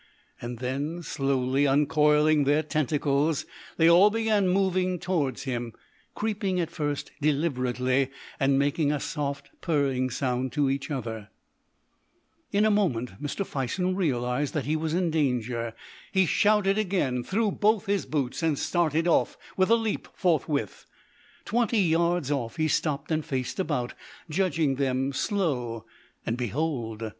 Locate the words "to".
10.53-10.71